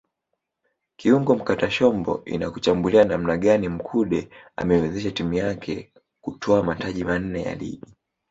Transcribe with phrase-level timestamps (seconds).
[0.95, 7.95] Kiungo mkatashombo inakuchambulia namna gani Mkude ameiwezesha timu yake kutwaa mataji manne ya Ligi